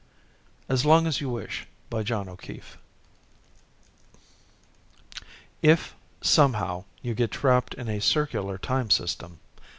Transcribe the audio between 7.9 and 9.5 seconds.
circular time system